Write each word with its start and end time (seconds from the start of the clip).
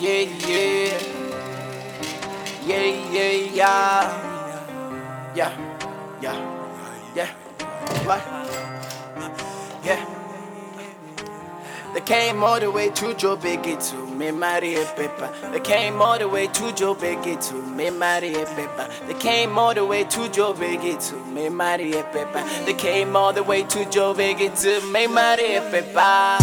yeah, 0.00 0.20
yeah. 0.46 0.98
Yeah, 2.66 3.12
yeah, 3.12 3.32
yeah. 3.54 4.24
Yeah, 5.34 5.52
yeah, 6.22 6.36
yeah. 7.14 7.28
What? 8.04 8.22
Yeah. 9.84 10.14
They 11.94 12.00
came 12.02 12.44
all 12.44 12.60
the 12.60 12.70
way 12.70 12.90
to 12.90 13.14
Joe 13.14 13.36
Biggie 13.36 13.78
to 13.90 14.06
me, 14.14 14.30
Maria 14.30 14.84
Peppa. 14.94 15.50
They 15.52 15.60
came 15.60 16.02
all 16.02 16.18
the 16.18 16.28
way 16.28 16.46
to 16.48 16.72
Joe 16.72 16.94
Biggie 16.94 17.40
to 17.48 17.54
me, 17.54 17.90
Mari 17.90 18.28
Ye 18.28 18.44
Phepha. 18.44 19.06
They 19.06 19.14
came 19.14 19.58
all 19.58 19.74
the 19.74 19.84
way 19.84 20.04
to 20.04 20.28
Joe 20.28 20.52
Biggie 20.52 20.98
to 21.08 21.16
me, 21.32 21.48
Maria 21.48 22.02
Peppa. 22.12 22.46
They 22.66 22.74
came 22.74 23.16
all 23.16 23.32
the 23.32 23.42
way 23.42 23.62
to 23.64 23.84
Joe 23.90 24.14
Biggie 24.14 24.54
to 24.62 24.86
me, 24.92 25.06
Mari 25.06 25.42
Ye 25.54 25.60
Phepha. 25.60 26.38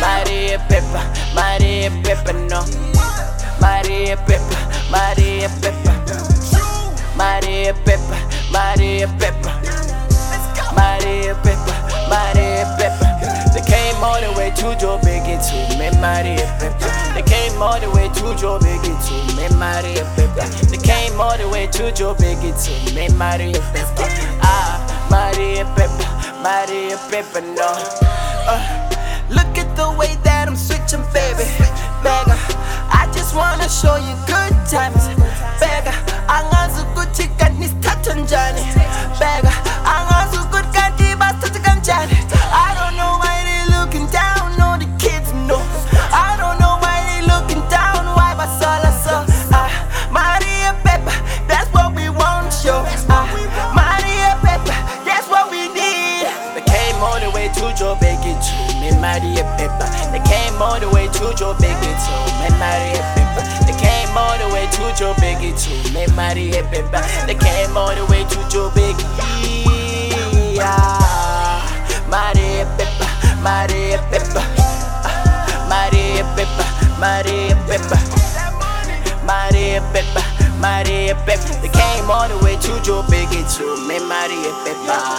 Maria 0.00 0.58
Peppa, 0.68 1.02
Maria 1.34 1.90
Peppa, 2.02 2.32
no. 2.32 2.62
Mari 3.60 4.08
Ye 4.08 4.16
Phepha, 4.26 4.56
Maria 4.90 5.48
Peppa. 5.60 5.92
Maria 7.16 7.74
Peppa, 7.84 8.16
Maria 8.52 9.06
Peppa. 9.18 9.50
Mari 10.76 11.14
Ye 11.24 11.34
Phepha, 11.42 11.74
Maria 12.08 12.64
Peppa. 12.78 13.06
They 13.54 13.62
came 13.62 14.02
all 14.04 14.20
the 14.20 14.30
way 14.38 14.50
to 14.50 14.76
Biggie 15.02 15.40
to 15.48 15.78
me, 15.78 15.90
Maria 16.00 16.46
Peppa. 16.60 16.86
They 17.14 17.22
came 17.22 17.60
all 17.62 17.80
the 17.80 17.90
way 17.90 18.08
to 18.08 18.24
Biggie 18.62 18.96
to 19.06 19.14
me, 19.36 19.48
Maria 19.58 20.04
Peppa. 20.14 20.44
They 20.70 20.78
came 20.78 21.20
all 21.20 21.36
the 21.36 21.48
way 21.48 21.66
to 21.68 21.82
Biggie 22.20 22.54
to 22.64 22.94
me, 22.94 23.08
Maria 23.16 23.60
Peppa. 23.72 24.06
Ah, 24.42 24.78
Maria 25.10 25.64
Peppa, 25.74 26.04
Maria 26.42 26.98
Peppa, 27.10 27.40
no. 27.40 27.70
Uh, 28.46 28.60
look 29.30 29.56
at 29.58 29.74
the 29.76 29.90
way 29.98 30.14
that 30.22 30.33
baby. 31.36 31.66
Beggar, 32.02 32.38
I 32.90 33.08
just 33.12 33.34
wanna 33.34 33.68
show 33.68 33.96
you 33.96 34.14
good 34.26 34.54
times. 34.68 35.08
Beggar, 35.60 35.94
angazi 36.28 36.80
ukuthi 36.82 37.28
kanti 37.38 37.68
sithatha 37.68 38.14
njani. 38.14 38.60
Beggar, 39.18 39.54
angazi 39.84 40.36
ukuthi 40.38 40.68
kanti 40.72 41.16
basithatha 41.16 41.60
kanjani. 41.60 42.16
I 42.52 42.74
don't 42.78 42.96
know 42.96 43.18
why 43.18 43.36
they 43.48 43.62
looking 43.76 44.06
down 44.10 44.60
on 44.60 44.78
the 44.80 44.86
kids, 44.98 45.32
no. 45.48 45.58
I 46.12 46.36
don't 46.36 46.58
know 46.60 46.78
why 46.82 46.96
they 47.08 47.26
looking 47.26 47.62
down, 47.68 48.06
why 48.16 48.34
basala 48.38 48.90
so. 49.04 49.24
Ah, 49.52 49.70
Maria 50.10 50.74
Peppa, 50.84 51.12
that's 51.48 51.72
what 51.72 51.94
we 51.94 52.08
want, 52.10 52.52
show. 52.52 52.84
Ah, 53.08 53.26
Mari 53.74 54.12
Ye 54.22 54.32
Phepha, 54.44 54.74
that's 55.04 55.28
what 55.28 55.50
we 55.50 55.68
need. 55.68 56.26
They 56.54 56.62
came 56.66 56.96
all 57.02 57.18
the 57.18 57.30
way 57.30 57.48
to 57.48 57.74
Joe 57.74 57.96
Biggie 57.96 58.36
to 58.46 58.54
me, 58.80 58.90
Maria 59.00 59.44
Peppa. 59.56 60.03
Came 60.54 60.62
all 60.62 60.78
the 60.78 60.88
way 60.90 61.08
to 61.08 61.34
Joe 61.34 61.52
Biggie 61.54 61.96
to 62.06 62.14
me, 62.38 62.48
Maria 62.62 63.02
Peppa. 63.18 63.42
They 63.66 63.74
came 63.74 64.16
all 64.16 64.38
the 64.38 64.46
way 64.54 64.70
to 64.70 64.94
Joe 64.94 65.12
Biggie 65.14 65.50
to 65.50 65.92
me, 65.92 66.06
Mari 66.14 66.44
Ye 66.54 66.62
Phepha. 66.70 67.26
They 67.26 67.34
came 67.34 67.76
all 67.76 67.92
the 67.92 68.06
way 68.06 68.22
to 68.22 68.38
Joe 68.48 68.70
Biggie. 68.70 69.02
Yeah. 70.54 72.06
Mari 72.08 72.38
Ye 72.38 72.64
Phepha, 72.78 73.42
Maria. 73.42 73.98
Ah, 75.02 75.66
Maria 75.68 76.22
Peppa, 76.38 76.64
Maria 77.02 77.56
Peppa. 77.66 77.98
Maria 79.26 79.82
Peppa, 79.92 80.22
Maria 80.60 81.14
Peppa. 81.26 81.52
They 81.62 81.68
came 81.68 82.08
all 82.08 82.28
the 82.28 82.38
way 82.44 82.54
to 82.54 82.80
Joe 82.84 83.02
Biggie 83.10 83.42
to 83.58 83.64
me, 83.88 83.98
Mari 84.06 84.34
Ye 84.38 84.52
Phepha. 84.62 85.18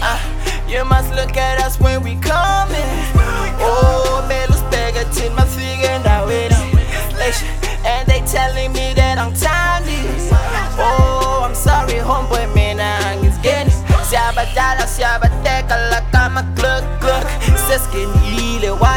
Uh, 0.00 0.18
you 0.68 0.84
must 0.84 1.10
look 1.14 1.36
at 1.36 1.57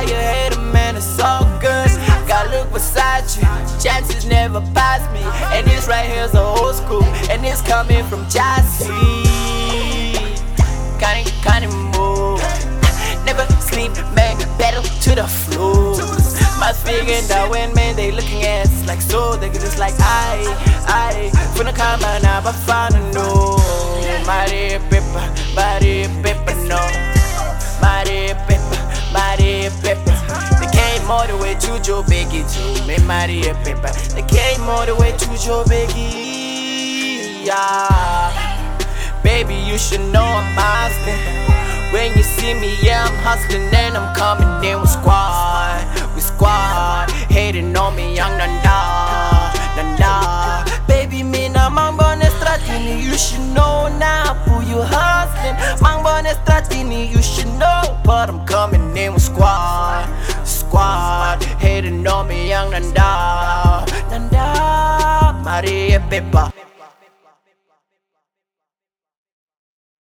Why 0.00 0.02
you 0.02 0.14
hate 0.14 0.56
a 0.56 0.60
man? 0.72 0.96
It's 0.96 1.18
all 1.20 1.44
good. 1.60 1.88
Got 2.28 2.50
look 2.50 2.72
beside 2.72 3.24
you, 3.36 3.42
chances 3.80 4.26
never 4.26 4.60
pass 4.74 5.00
me. 5.12 5.20
And 5.56 5.66
this 5.66 5.88
right 5.88 6.06
here's 6.06 6.34
a 6.34 6.42
old 6.42 6.74
school, 6.74 7.04
and 7.30 7.44
it's 7.44 7.62
coming 7.62 8.04
from 8.04 8.28
Jassy. 8.28 8.88
Can't, 11.00 11.26
can't 11.42 11.66
move. 11.96 12.40
Never 13.24 13.46
sleep, 13.60 13.92
man, 14.14 14.36
pedal 14.58 14.82
to 14.82 15.14
the 15.14 15.26
floor. 15.26 15.96
My 16.60 16.72
figure 16.72 17.20
that 17.28 17.48
when 17.48 17.72
man 17.74 17.96
they 17.96 18.10
looking 18.12 18.42
at 18.42 18.66
us 18.66 18.86
like 18.86 19.00
so, 19.00 19.36
they 19.36 19.48
just 19.50 19.78
like 19.78 19.94
I, 19.98 20.44
I. 20.86 21.30
Finna 21.56 21.74
come 21.74 22.04
and 22.04 22.24
have 22.24 22.46
a 22.46 22.52
fun, 22.52 22.92
no. 23.12 23.56
Maria 24.26 24.78
Peppa, 24.90 25.22
Maria 25.54 25.79
Joe 31.78 32.02
Biggie 32.02 32.44
to 32.44 32.86
me, 32.86 32.96
Maria 33.06 33.54
Peppa. 33.64 33.92
They 34.14 34.22
came 34.22 34.62
all 34.68 34.84
the 34.86 34.94
way 34.96 35.12
to 35.12 35.26
Joe 35.38 35.64
Biggie, 35.66 37.44
yeah. 37.46 38.58
Baby, 39.22 39.54
you 39.54 39.78
should 39.78 40.00
know 40.12 40.24
I'm 40.24 40.54
hustling. 40.56 41.20
When 41.92 42.16
you 42.16 42.22
see 42.22 42.54
me, 42.54 42.76
yeah, 42.82 43.04
I'm 43.04 43.16
hustling 43.24 43.68
and 43.74 43.96
I'm 43.96 44.14
coming 44.14 44.64
in 44.70 44.80
with 44.80 44.90
squad, 44.90 45.84
with 46.14 46.24
squad. 46.24 47.10
Hating 47.28 47.76
on 47.76 47.96
me, 47.96 48.14
young 48.16 48.36
Nanda, 48.38 49.52
Nanda. 49.76 50.64
Baby, 50.86 51.22
me 51.22 51.48
na 51.48 51.68
mambo 51.68 52.14
na 52.14 52.26
stratini, 52.38 53.02
you 53.02 53.16
should 53.18 53.40
know 53.54 53.88
now. 53.98 54.34
Who 54.46 54.60
you 54.70 54.80
hustling? 54.82 55.56
Mambo 55.82 56.20
na 56.22 56.34
stratini, 56.44 57.10
you 57.10 57.22
should 57.22 57.48
know. 57.58 57.98
But 58.04 58.28
I'm 58.28 58.44
coming 58.46 58.96
in 58.96 59.12
with 59.14 59.22
squad, 59.22 59.79
squad. 60.70 61.42
Hating 61.58 62.06
on 62.06 62.28
me, 62.28 62.48
young 62.48 62.70
Nanda, 62.70 63.84
Nanda. 64.10 64.46
Maria 65.44 65.98
Peppa. 66.08 66.59